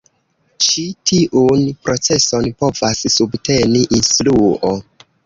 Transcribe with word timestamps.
Ĉi 0.67 0.85
tiun 1.11 1.61
proceson 1.89 2.47
povas 2.63 3.05
subteni 3.17 3.83
instruo. 3.99 4.73